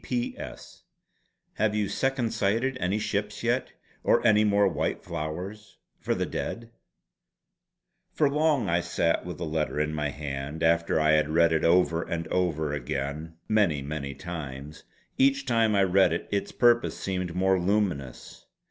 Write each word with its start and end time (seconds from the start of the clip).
"P.P.P.S. 0.03 0.81
Have 1.57 1.75
you 1.75 1.87
second 1.87 2.31
sighted 2.33 2.75
any 2.79 2.97
ships 2.97 3.43
yet? 3.43 3.73
Or 4.03 4.25
any 4.25 4.43
more 4.43 4.67
white 4.67 5.03
flowers 5.03 5.77
for 5.99 6.15
the 6.15 6.25
Dead?" 6.25 6.71
For 8.11 8.27
long 8.27 8.67
I 8.67 8.81
sat 8.81 9.25
with 9.27 9.37
the 9.37 9.45
letter 9.45 9.79
in 9.79 9.93
my 9.93 10.09
hand 10.09 10.63
after 10.63 10.99
I 10.99 11.11
had 11.11 11.29
read 11.29 11.53
it 11.53 11.63
over 11.63 12.01
and 12.01 12.27
over 12.29 12.73
again 12.73 13.37
many 13.47 13.83
many 13.83 14.15
times. 14.15 14.85
Each 15.19 15.45
time 15.45 15.75
I 15.75 15.83
read 15.83 16.13
it 16.13 16.27
its 16.31 16.51
purpose 16.51 16.97
seemed 16.97 17.35
more 17.35 17.59
luminous. 17.59 18.47